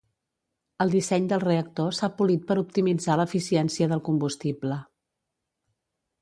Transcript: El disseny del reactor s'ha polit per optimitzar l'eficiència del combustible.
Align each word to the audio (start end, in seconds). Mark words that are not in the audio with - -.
El 0.85 0.93
disseny 0.93 1.27
del 1.33 1.43
reactor 1.43 1.93
s'ha 1.97 2.09
polit 2.21 2.47
per 2.53 2.57
optimitzar 2.63 3.19
l'eficiència 3.21 3.89
del 3.93 4.03
combustible. 4.09 4.79